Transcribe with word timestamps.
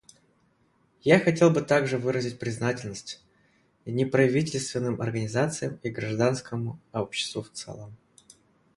Я 1.03 1.19
хотел 1.19 1.51
бы 1.51 1.61
также 1.61 1.99
выразить 1.99 2.39
признательность 2.39 3.23
неправительственным 3.85 4.99
организациям 4.99 5.79
и 5.83 5.91
гражданскому 5.91 6.79
обществу 6.91 7.43
в 7.43 7.51
целом. 7.51 7.95